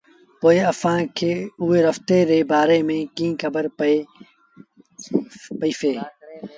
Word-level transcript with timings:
پوء 0.39 0.59
اسآݩٚ 0.69 1.11
کي 1.17 1.31
اُئي 1.61 1.79
رستي 1.85 2.19
ري 2.29 2.39
بآري 2.49 2.79
ميݩ 2.87 3.09
ڪيٚنٚ 3.15 3.39
کبر 3.41 3.65
پئيٚسي؟ 5.59 5.93